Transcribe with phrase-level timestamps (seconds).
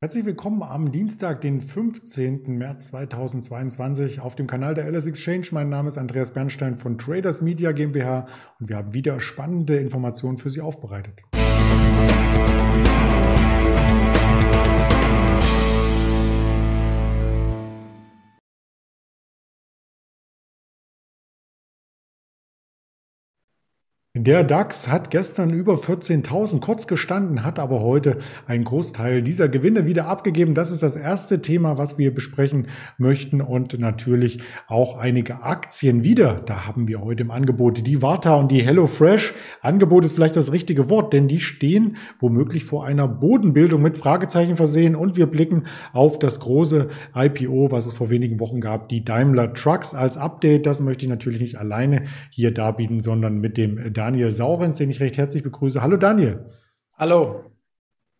[0.00, 2.56] Herzlich willkommen am Dienstag, den 15.
[2.56, 5.48] März 2022 auf dem Kanal der LS Exchange.
[5.50, 8.28] Mein Name ist Andreas Bernstein von Traders Media GmbH
[8.60, 11.24] und wir haben wieder spannende Informationen für Sie aufbereitet.
[24.20, 29.86] Der DAX hat gestern über 14.000 kurz gestanden, hat aber heute einen Großteil dieser Gewinne
[29.86, 30.54] wieder abgegeben.
[30.54, 36.40] Das ist das erste Thema, was wir besprechen möchten und natürlich auch einige Aktien wieder.
[36.46, 39.34] Da haben wir heute im Angebot die Warta und die HelloFresh.
[39.62, 44.56] Angebot ist vielleicht das richtige Wort, denn die stehen womöglich vor einer Bodenbildung mit Fragezeichen
[44.56, 45.62] versehen und wir blicken
[45.92, 50.66] auf das große IPO, was es vor wenigen Wochen gab, die Daimler Trucks als Update.
[50.66, 55.00] Das möchte ich natürlich nicht alleine hier darbieten, sondern mit dem Daniel Saurens, den ich
[55.00, 55.82] recht herzlich begrüße.
[55.82, 56.46] Hallo Daniel.
[56.96, 57.44] Hallo.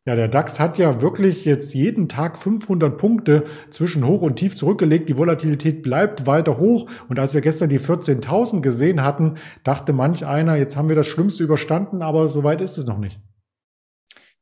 [0.05, 4.55] Ja, der DAX hat ja wirklich jetzt jeden Tag 500 Punkte zwischen hoch und tief
[4.55, 5.09] zurückgelegt.
[5.09, 6.91] Die Volatilität bleibt weiter hoch.
[7.09, 11.07] Und als wir gestern die 14.000 gesehen hatten, dachte manch einer, jetzt haben wir das
[11.07, 13.19] Schlimmste überstanden, aber so weit ist es noch nicht.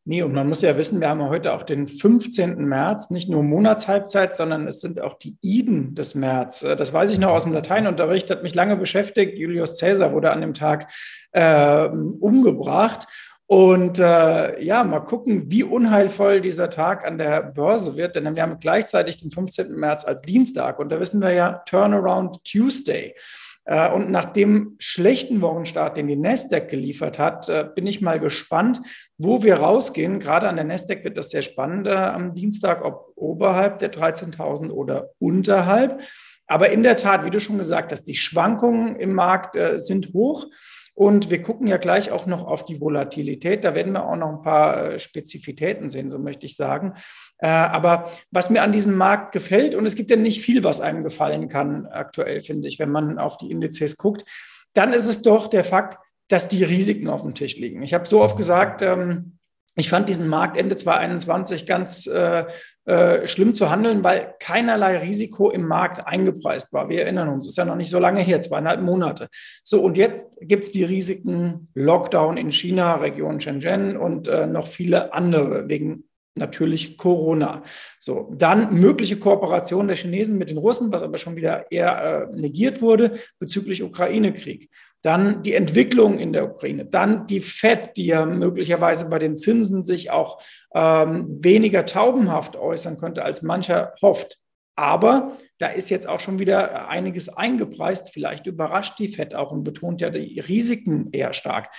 [0.08, 2.64] Nee, und man muss ja wissen, wir haben heute auch den 15.
[2.64, 6.62] März, nicht nur Monatshalbzeit, sondern es sind auch die Iden des März.
[6.62, 9.36] Äh, das weiß ich noch aus dem Lateinunterricht, hat mich lange beschäftigt.
[9.36, 10.92] Julius Caesar wurde an dem Tag
[11.32, 13.08] äh, umgebracht.
[13.48, 18.42] Und äh, ja, mal gucken, wie unheilvoll dieser Tag an der Börse wird, denn wir
[18.42, 19.74] haben gleichzeitig den 15.
[19.74, 23.12] März als Dienstag und da wissen wir ja Turnaround Tuesday.
[23.66, 28.20] Äh, und nach dem schlechten Wochenstart, den die Nasdaq geliefert hat, äh, bin ich mal
[28.20, 28.80] gespannt,
[29.18, 30.20] wo wir rausgehen.
[30.20, 34.70] Gerade an der Nasdaq wird das sehr spannend äh, am Dienstag, ob oberhalb der 13.000
[34.70, 36.00] oder unterhalb.
[36.46, 40.46] Aber in der Tat, wie du schon gesagt hast, die Schwankungen im Markt sind hoch.
[40.96, 43.64] Und wir gucken ja gleich auch noch auf die Volatilität.
[43.64, 46.94] Da werden wir auch noch ein paar Spezifitäten sehen, so möchte ich sagen.
[47.36, 50.80] Äh, aber was mir an diesem Markt gefällt, und es gibt ja nicht viel, was
[50.80, 54.24] einem gefallen kann aktuell, finde ich, wenn man auf die Indizes guckt,
[54.72, 55.98] dann ist es doch der Fakt,
[56.28, 57.82] dass die Risiken auf dem Tisch liegen.
[57.82, 59.36] Ich habe so oft gesagt, ähm,
[59.76, 62.44] ich fand diesen Markt Ende 2021 ganz äh,
[62.86, 66.88] äh, schlimm zu handeln, weil keinerlei Risiko im Markt eingepreist war.
[66.88, 69.28] Wir erinnern uns, ist ja noch nicht so lange her, zweieinhalb Monate.
[69.62, 74.66] So, und jetzt gibt es die Risiken Lockdown in China, Region Shenzhen und äh, noch
[74.66, 76.04] viele andere wegen
[76.36, 77.62] natürlich Corona.
[77.98, 82.36] So, dann mögliche Kooperation der Chinesen mit den Russen, was aber schon wieder eher äh,
[82.36, 84.70] negiert wurde bezüglich Ukraine-Krieg.
[85.06, 89.84] Dann die Entwicklung in der Ukraine, dann die FED, die ja möglicherweise bei den Zinsen
[89.84, 90.42] sich auch
[90.74, 94.40] ähm, weniger taubenhaft äußern könnte, als mancher hofft.
[94.76, 98.10] Aber da ist jetzt auch schon wieder einiges eingepreist.
[98.12, 101.70] Vielleicht überrascht die FED auch und betont ja die Risiken eher stark.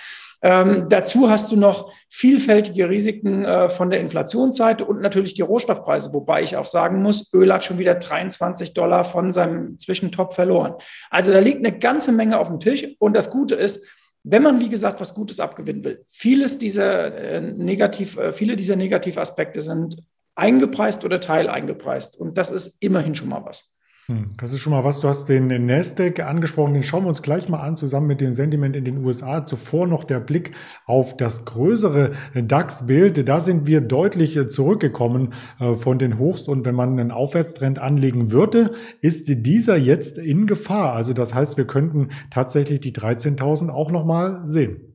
[0.42, 6.12] Ähm, dazu hast du noch vielfältige Risiken äh, von der Inflationsseite und natürlich die Rohstoffpreise,
[6.12, 10.74] wobei ich auch sagen muss, Öl hat schon wieder 23 Dollar von seinem Zwischentop verloren.
[11.08, 12.84] Also da liegt eine ganze Menge auf dem Tisch.
[12.98, 13.86] Und das Gute ist,
[14.24, 18.74] wenn man, wie gesagt, was Gutes abgewinnen will, vieles dieser äh, negativ, äh, viele dieser
[18.74, 20.02] Negativaspekte sind
[20.38, 22.18] eingepreist oder teileingepreist.
[22.18, 23.74] Und das ist immerhin schon mal was.
[24.06, 25.00] Hm, das ist schon mal was.
[25.00, 26.72] Du hast den Nasdaq angesprochen.
[26.72, 29.44] Den schauen wir uns gleich mal an, zusammen mit dem Sentiment in den USA.
[29.44, 30.52] Zuvor noch der Blick
[30.86, 33.28] auf das größere DAX-Bild.
[33.28, 36.48] Da sind wir deutlich zurückgekommen äh, von den Hochs.
[36.48, 38.70] Und wenn man einen Aufwärtstrend anlegen würde,
[39.02, 40.94] ist dieser jetzt in Gefahr.
[40.94, 44.87] Also das heißt, wir könnten tatsächlich die 13.000 auch noch mal sehen.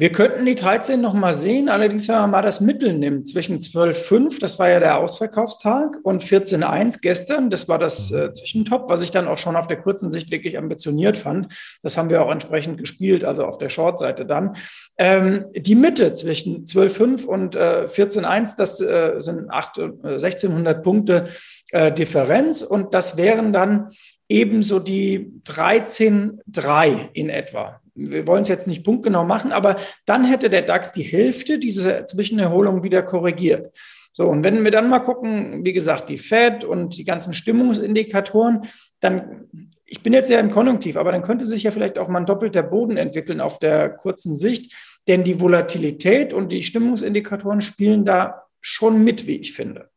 [0.00, 3.58] Wir könnten die 13 noch mal sehen, allerdings wenn man mal das Mittel nimmt zwischen
[3.58, 8.18] 12,5, das war ja der Ausverkaufstag, und 14,1 gestern, das war das mhm.
[8.18, 11.52] äh, Zwischentop, was ich dann auch schon auf der kurzen Sicht wirklich ambitioniert fand.
[11.82, 14.54] Das haben wir auch entsprechend gespielt, also auf der Short-Seite dann.
[14.96, 21.28] Ähm, die Mitte zwischen 12,5 und äh, 14,1, das äh, sind 8, 1600 äh, Punkte
[21.72, 23.90] äh, Differenz und das wären dann
[24.30, 30.50] ebenso die 13,3 in etwa wir wollen es jetzt nicht punktgenau machen, aber dann hätte
[30.50, 33.76] der DAX die Hälfte dieser Zwischenerholung wieder korrigiert.
[34.12, 38.62] So, und wenn wir dann mal gucken, wie gesagt, die Fed und die ganzen Stimmungsindikatoren,
[38.98, 39.48] dann,
[39.86, 42.26] ich bin jetzt ja im Konjunktiv, aber dann könnte sich ja vielleicht auch mal ein
[42.26, 44.74] doppelter Boden entwickeln auf der kurzen Sicht,
[45.06, 49.89] denn die Volatilität und die Stimmungsindikatoren spielen da schon mit, wie ich finde.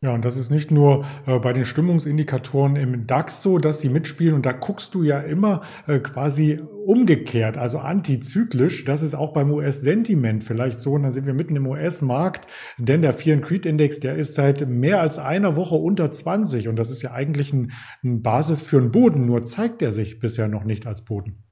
[0.00, 3.88] Ja, und das ist nicht nur äh, bei den Stimmungsindikatoren im DAX so, dass sie
[3.88, 4.34] mitspielen.
[4.34, 8.84] Und da guckst du ja immer äh, quasi umgekehrt, also antizyklisch.
[8.84, 10.92] Das ist auch beim US-Sentiment vielleicht so.
[10.92, 12.46] Und dann sind wir mitten im US-Markt,
[12.78, 16.68] denn der Fear and Creed Index, der ist seit mehr als einer Woche unter 20
[16.68, 17.72] und das ist ja eigentlich ein,
[18.04, 21.47] ein Basis für einen Boden, nur zeigt er sich bisher noch nicht als Boden.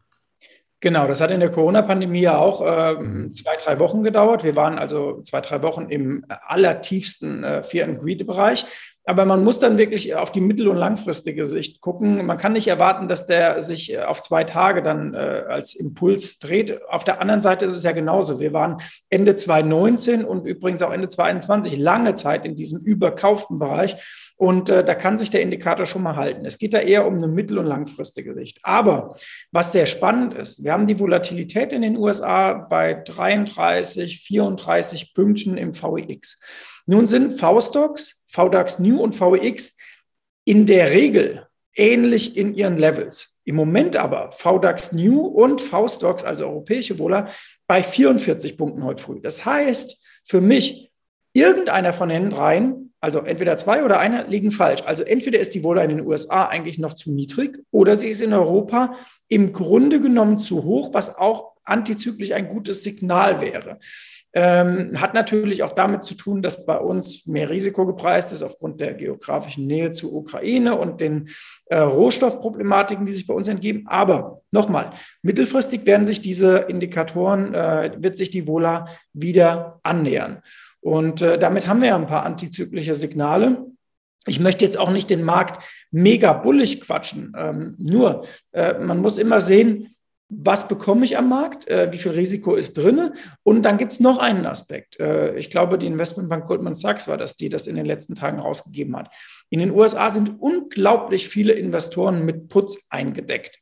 [0.86, 4.44] Genau, das hat in der Corona-Pandemie ja auch äh, zwei, drei Wochen gedauert.
[4.44, 8.64] Wir waren also zwei, drei Wochen im allertiefsten äh, Fear-and-Greed-Bereich.
[9.08, 12.26] Aber man muss dann wirklich auf die mittel- und langfristige Sicht gucken.
[12.26, 16.40] Man kann nicht erwarten, dass der sich äh, auf zwei Tage dann äh, als Impuls
[16.40, 16.82] dreht.
[16.88, 18.40] Auf der anderen Seite ist es ja genauso.
[18.40, 23.96] Wir waren Ende 2019 und übrigens auch Ende 2021 lange Zeit in diesem überkauften Bereich.
[24.38, 26.44] Und äh, da kann sich der Indikator schon mal halten.
[26.44, 28.58] Es geht da eher um eine mittel- und langfristige Sicht.
[28.64, 29.16] Aber
[29.52, 35.56] was sehr spannend ist, wir haben die Volatilität in den USA bei 33, 34 Pünktchen
[35.56, 36.40] im VEX.
[36.86, 39.76] Nun sind V-Stocks, VDAX New und VEX
[40.44, 43.40] in der Regel ähnlich in ihren Levels.
[43.44, 47.28] Im Moment aber VDAX New und V-Stocks, also europäische Wohler,
[47.66, 49.20] bei 44 Punkten heute früh.
[49.20, 50.90] Das heißt, für mich,
[51.32, 54.82] irgendeiner von den dreien also entweder zwei oder einer liegen falsch.
[54.84, 58.20] Also entweder ist die Wohler in den USA eigentlich noch zu niedrig oder sie ist
[58.20, 58.96] in Europa
[59.28, 63.78] im Grunde genommen zu hoch, was auch antizyklisch ein gutes Signal wäre.
[64.38, 68.82] Ähm, hat natürlich auch damit zu tun, dass bei uns mehr Risiko gepreist ist aufgrund
[68.82, 71.30] der geografischen Nähe zur Ukraine und den
[71.70, 73.86] äh, Rohstoffproblematiken, die sich bei uns entgeben.
[73.86, 74.90] Aber nochmal,
[75.22, 80.42] mittelfristig werden sich diese Indikatoren, äh, wird sich die Wohler wieder annähern.
[80.80, 83.64] Und äh, damit haben wir ja ein paar antizyklische Signale.
[84.26, 87.32] Ich möchte jetzt auch nicht den Markt mega bullig quatschen.
[87.38, 89.95] Ähm, nur, äh, man muss immer sehen,
[90.28, 93.12] was bekomme ich am Markt, äh, wie viel Risiko ist drin.
[93.44, 94.98] Und dann gibt es noch einen Aspekt.
[94.98, 98.40] Äh, ich glaube, die Investmentbank Goldman Sachs war das, die das in den letzten Tagen
[98.40, 99.14] rausgegeben hat.
[99.50, 103.60] In den USA sind unglaublich viele Investoren mit Putz eingedeckt.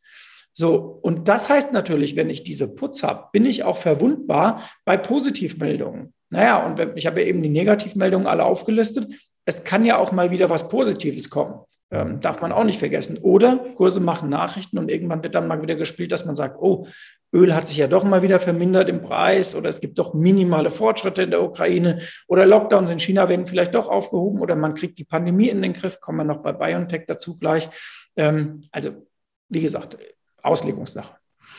[0.54, 4.96] So, und das heißt natürlich, wenn ich diese Putz habe, bin ich auch verwundbar bei
[4.96, 6.14] Positivmeldungen.
[6.30, 9.12] Naja, und ich habe ja eben die Negativmeldungen alle aufgelistet.
[9.44, 11.60] Es kann ja auch mal wieder was Positives kommen.
[11.90, 13.18] Ähm, darf man auch nicht vergessen.
[13.18, 16.86] Oder Kurse machen Nachrichten und irgendwann wird dann mal wieder gespielt, dass man sagt, oh,
[17.32, 20.70] Öl hat sich ja doch mal wieder vermindert im Preis oder es gibt doch minimale
[20.70, 24.98] Fortschritte in der Ukraine oder Lockdowns in China werden vielleicht doch aufgehoben oder man kriegt
[24.98, 27.68] die Pandemie in den Griff, kommen wir noch bei BioNTech dazu gleich.
[28.16, 29.06] Ähm, also,
[29.48, 29.98] wie gesagt,
[30.42, 31.14] Auslegungssache.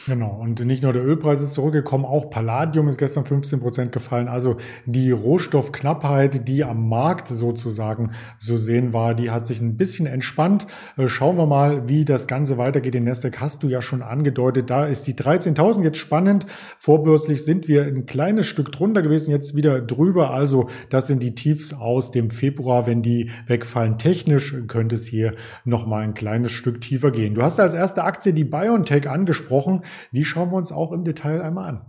[0.07, 4.27] Genau, und nicht nur der Ölpreis ist zurückgekommen, auch Palladium ist gestern 15 Prozent gefallen.
[4.27, 10.05] Also die Rohstoffknappheit, die am Markt sozusagen so sehen war, die hat sich ein bisschen
[10.05, 10.67] entspannt.
[10.95, 12.93] Äh, schauen wir mal, wie das Ganze weitergeht.
[12.93, 14.69] Den Nasdaq hast du ja schon angedeutet.
[14.69, 16.45] Da ist die 13.000 jetzt spannend.
[16.77, 20.29] Vorbörslich sind wir ein kleines Stück drunter gewesen, jetzt wieder drüber.
[20.29, 22.85] Also das sind die Tiefs aus dem Februar.
[22.85, 27.33] Wenn die wegfallen technisch, könnte es hier nochmal ein kleines Stück tiefer gehen.
[27.33, 29.81] Du hast als erste Aktie die BioNTech angesprochen.
[30.11, 31.85] Die schauen wir uns auch im Detail einmal an.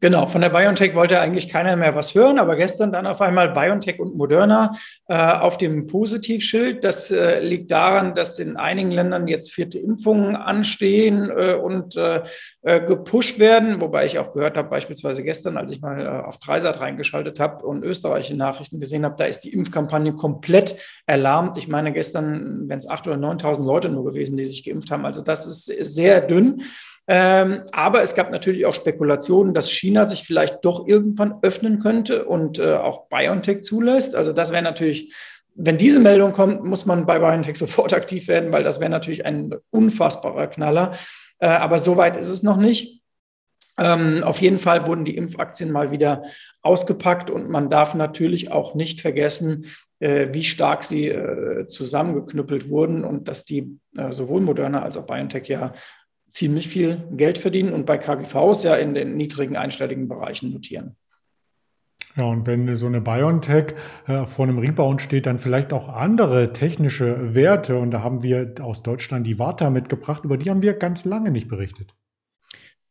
[0.00, 3.52] Genau, von der BioNTech wollte eigentlich keiner mehr was hören, aber gestern dann auf einmal
[3.52, 4.72] BioNTech und Moderna
[5.08, 6.82] äh, auf dem Positivschild.
[6.82, 12.22] Das äh, liegt daran, dass in einigen Ländern jetzt vierte Impfungen anstehen äh, und äh,
[12.62, 16.38] äh, gepusht werden, wobei ich auch gehört habe, beispielsweise gestern, als ich mal äh, auf
[16.38, 20.76] Dreisat reingeschaltet habe und österreichische Nachrichten gesehen habe, da ist die Impfkampagne komplett
[21.06, 21.56] erlahmt.
[21.56, 25.04] Ich meine, gestern, wenn es acht oder 9.000 Leute nur gewesen, die sich geimpft haben,
[25.04, 26.62] also das ist sehr dünn.
[27.06, 32.24] Ähm, aber es gab natürlich auch Spekulationen, dass China sich vielleicht doch irgendwann öffnen könnte
[32.24, 34.14] und äh, auch BioNTech zulässt.
[34.14, 35.14] Also das wäre natürlich,
[35.54, 39.26] wenn diese Meldung kommt, muss man bei BioNTech sofort aktiv werden, weil das wäre natürlich
[39.26, 40.92] ein unfassbarer Knaller.
[41.38, 43.02] Äh, aber so weit ist es noch nicht.
[43.76, 46.22] Ähm, auf jeden Fall wurden die Impfaktien mal wieder
[46.62, 49.66] ausgepackt und man darf natürlich auch nicht vergessen,
[49.98, 55.06] äh, wie stark sie äh, zusammengeknüppelt wurden und dass die äh, sowohl Moderna als auch
[55.06, 55.74] BioNTech ja
[56.34, 60.96] ziemlich viel Geld verdienen und bei KGVs ja in den niedrigen einstelligen Bereichen notieren.
[62.16, 63.74] Ja, und wenn so eine BioNTech
[64.06, 67.78] äh, vor einem Rebound steht, dann vielleicht auch andere technische Werte.
[67.78, 71.30] Und da haben wir aus Deutschland die Warta mitgebracht, über die haben wir ganz lange
[71.30, 71.94] nicht berichtet.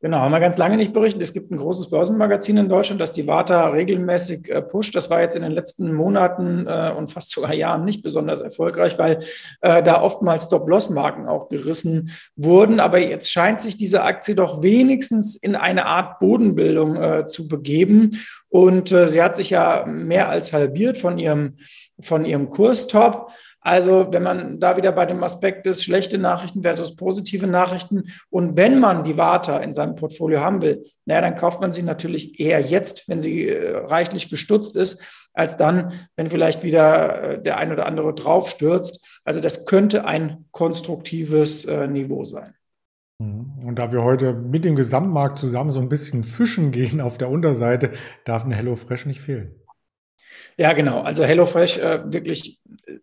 [0.03, 1.21] Genau, haben wir ganz lange nicht berichtet.
[1.21, 4.93] Es gibt ein großes Börsenmagazin in Deutschland, das die Warta regelmäßig äh, pusht.
[4.97, 8.99] Das war jetzt in den letzten Monaten äh, und fast sogar Jahren nicht besonders erfolgreich,
[8.99, 9.19] weil
[9.61, 12.81] äh, da oftmals Stop-Loss-Marken auch gerissen wurden.
[12.81, 18.19] Aber jetzt scheint sich diese Aktie doch wenigstens in eine Art Bodenbildung äh, zu begeben.
[18.49, 21.55] Und äh, sie hat sich ja mehr als halbiert von ihrem,
[22.01, 23.31] von ihrem Kurstop.
[23.63, 28.57] Also wenn man da wieder bei dem Aspekt ist, schlechte Nachrichten versus positive Nachrichten und
[28.57, 32.39] wenn man die Warta in seinem Portfolio haben will, naja, dann kauft man sie natürlich
[32.39, 35.01] eher jetzt, wenn sie äh, reichlich gestutzt ist,
[35.33, 39.21] als dann, wenn vielleicht wieder äh, der ein oder andere draufstürzt.
[39.23, 42.53] Also das könnte ein konstruktives äh, Niveau sein.
[43.19, 43.65] Mhm.
[43.65, 47.29] Und da wir heute mit dem Gesamtmarkt zusammen so ein bisschen fischen gehen auf der
[47.29, 47.91] Unterseite,
[48.25, 49.55] darf eine HelloFresh nicht fehlen.
[50.57, 51.01] Ja, genau.
[51.01, 52.59] Also HelloFresh äh, wirklich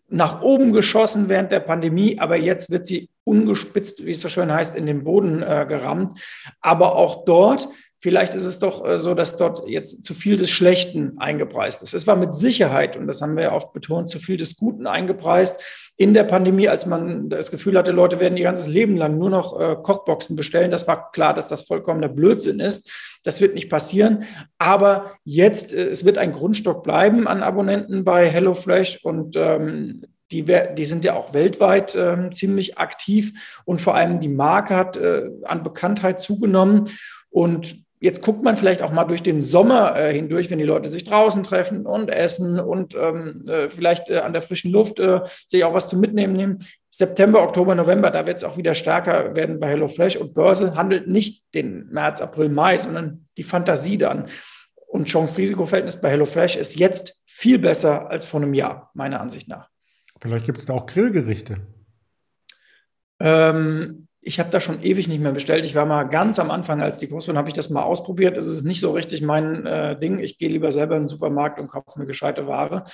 [0.08, 4.52] nach oben geschossen während der Pandemie, aber jetzt wird sie ungespitzt, wie es so schön
[4.52, 6.12] heißt, in den Boden äh, gerammt.
[6.60, 7.68] Aber auch dort
[8.02, 11.92] Vielleicht ist es doch äh, so, dass dort jetzt zu viel des Schlechten eingepreist ist.
[11.92, 14.86] Es war mit Sicherheit, und das haben wir ja oft betont, zu viel des Guten
[14.86, 15.60] eingepreist
[16.00, 19.28] in der Pandemie, als man das Gefühl hatte, Leute werden ihr ganzes Leben lang nur
[19.28, 20.70] noch äh, Kochboxen bestellen.
[20.70, 22.90] Das war klar, dass das vollkommener Blödsinn ist.
[23.22, 24.24] Das wird nicht passieren.
[24.56, 30.00] Aber jetzt, äh, es wird ein Grundstock bleiben an Abonnenten bei HelloFresh und ähm,
[30.32, 34.96] die, die, sind ja auch weltweit äh, ziemlich aktiv und vor allem die Marke hat
[34.96, 36.88] äh, an Bekanntheit zugenommen.
[37.28, 40.88] Und Jetzt guckt man vielleicht auch mal durch den Sommer äh, hindurch, wenn die Leute
[40.88, 45.20] sich draußen treffen und essen und ähm, äh, vielleicht äh, an der frischen Luft äh,
[45.46, 46.60] sich auch was zum Mitnehmen nehmen.
[46.88, 51.08] September, Oktober, November, da wird es auch wieder stärker werden bei HelloFresh und Börse handelt
[51.08, 54.28] nicht den März, April, Mai, sondern die Fantasie dann.
[54.86, 59.68] Und Chance-Risiko-Verhältnis bei HelloFresh ist jetzt viel besser als vor einem Jahr, meiner Ansicht nach.
[60.20, 61.58] Vielleicht gibt es da auch Grillgerichte.
[63.20, 65.64] Ähm, ich habe da schon ewig nicht mehr bestellt.
[65.64, 68.36] Ich war mal ganz am Anfang, als die groß waren, habe ich das mal ausprobiert.
[68.36, 70.18] Das ist nicht so richtig mein äh, Ding.
[70.18, 72.84] Ich gehe lieber selber in den Supermarkt und kaufe mir gescheite Ware.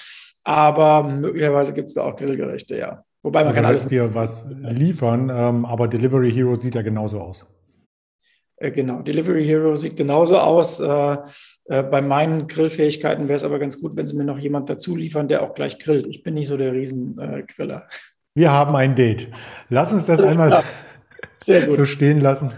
[0.45, 3.03] Aber möglicherweise gibt es da auch Grillgerichte, ja.
[3.23, 7.21] Wobei man du kann alles dir was liefern, ähm, aber Delivery Hero sieht ja genauso
[7.21, 7.45] aus.
[8.59, 10.79] Äh, genau, Delivery Hero sieht genauso aus.
[10.79, 11.17] Äh,
[11.65, 14.95] äh, bei meinen Grillfähigkeiten wäre es aber ganz gut, wenn sie mir noch jemand dazu
[14.95, 16.07] liefern, der auch gleich grillt.
[16.07, 17.89] Ich bin nicht so der Riesengriller.
[18.37, 19.29] Wir haben ein Date.
[19.71, 20.63] Lass uns das einmal
[21.39, 21.77] sehr gut.
[21.77, 22.53] so stehen lassen.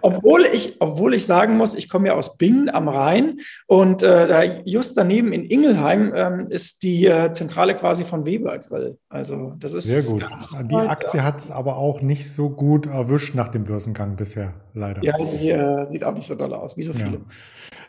[0.00, 4.28] Obwohl ich, obwohl ich sagen muss, ich komme ja aus Bingen am Rhein und äh,
[4.28, 8.98] da just daneben in Ingelheim ähm, ist die äh, Zentrale quasi von Weber Grill.
[9.08, 10.24] Also das ist sehr gut.
[10.70, 11.24] Die Aktie ja.
[11.24, 15.02] hat es aber auch nicht so gut erwischt nach dem Börsengang bisher, leider.
[15.02, 17.12] Ja, die äh, sieht auch nicht so doll aus, wie so viele.
[17.12, 17.20] Ja.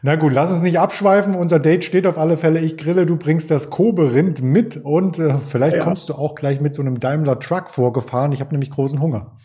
[0.02, 1.34] Na gut, lass uns nicht abschweifen.
[1.34, 2.60] Unser Date steht auf alle Fälle.
[2.60, 5.84] Ich grille, du bringst das Kobe-Rind mit und äh, vielleicht ja.
[5.84, 8.34] kommst du auch gleich mit so einem Daimler Truck vorgefahren.
[8.34, 9.38] Ich habe nämlich großen Hunger.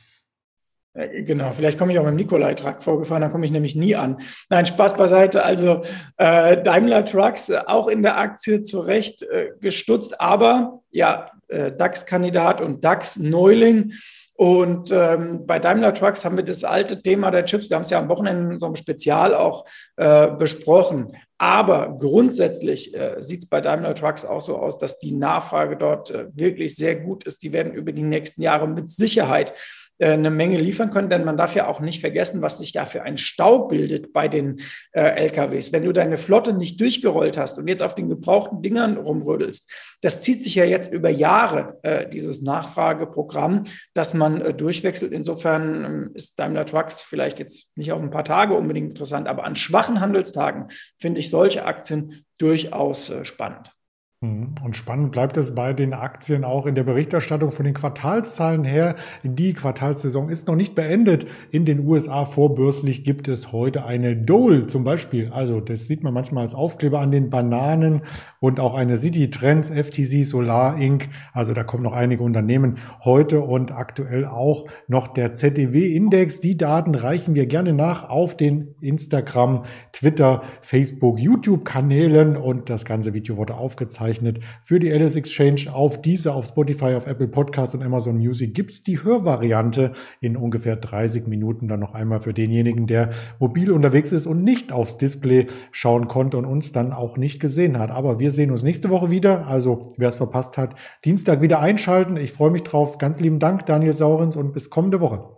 [0.98, 3.94] Äh, genau, vielleicht komme ich auch mit dem Nikolai-Truck vorgefahren, dann komme ich nämlich nie
[3.94, 4.18] an.
[4.50, 5.44] Nein, Spaß beiseite.
[5.44, 5.82] Also
[6.16, 12.60] äh, Daimler Trucks äh, auch in der Aktie zurecht äh, gestutzt, aber ja, äh, DAX-Kandidat
[12.60, 13.92] und DAX-Neuling.
[14.34, 17.90] Und ähm, bei Daimler Trucks haben wir das alte Thema der Chips, wir haben es
[17.90, 19.64] ja am Wochenende in einem Spezial auch
[19.96, 21.16] äh, besprochen.
[21.38, 26.10] Aber grundsätzlich äh, sieht es bei Daimler Trucks auch so aus, dass die Nachfrage dort
[26.10, 27.42] äh, wirklich sehr gut ist.
[27.42, 29.54] Die werden über die nächsten Jahre mit Sicherheit
[30.00, 33.02] eine Menge liefern können, denn man darf ja auch nicht vergessen, was sich da für
[33.02, 34.60] ein Stau bildet bei den
[34.92, 35.72] äh, LKWs.
[35.72, 40.22] Wenn du deine Flotte nicht durchgerollt hast und jetzt auf den gebrauchten Dingern rumrödelst, das
[40.22, 43.64] zieht sich ja jetzt über Jahre, äh, dieses Nachfrageprogramm,
[43.94, 45.12] dass man äh, durchwechselt.
[45.12, 49.44] Insofern ähm, ist Daimler Trucks vielleicht jetzt nicht auf ein paar Tage unbedingt interessant, aber
[49.44, 50.68] an schwachen Handelstagen
[51.00, 53.72] finde ich solche Aktien durchaus äh, spannend.
[54.20, 54.56] Mhm.
[54.64, 58.96] Und spannend bleibt es bei den Aktien auch in der Berichterstattung von den Quartalszahlen her.
[59.22, 61.26] Die Quartalssaison ist noch nicht beendet.
[61.52, 65.30] In den USA vorbörslich gibt es heute eine Dole zum Beispiel.
[65.32, 68.02] Also das sieht man manchmal als Aufkleber an den Bananen
[68.40, 71.08] und auch eine City Trends, FTC, Solar Inc.
[71.32, 76.40] Also da kommen noch einige Unternehmen heute und aktuell auch noch der ZDW-Index.
[76.40, 83.14] Die Daten reichen wir gerne nach auf den Instagram, Twitter, Facebook, YouTube-Kanälen und das ganze
[83.14, 87.74] Video wurde aufgezeichnet aufgezeichnet für die Alice Exchange auf diese, auf Spotify, auf Apple Podcasts
[87.74, 92.34] und Amazon Music gibt es die Hörvariante in ungefähr 30 Minuten dann noch einmal für
[92.34, 97.16] denjenigen, der mobil unterwegs ist und nicht aufs Display schauen konnte und uns dann auch
[97.16, 97.90] nicht gesehen hat.
[97.90, 99.46] Aber wir sehen uns nächste Woche wieder.
[99.46, 100.74] Also wer es verpasst hat,
[101.04, 102.16] Dienstag wieder einschalten.
[102.16, 102.98] Ich freue mich drauf.
[102.98, 105.36] Ganz lieben Dank, Daniel Saurens und bis kommende Woche.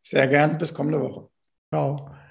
[0.00, 0.58] Sehr gern.
[0.58, 1.28] Bis kommende Woche.
[1.72, 2.21] Ciao.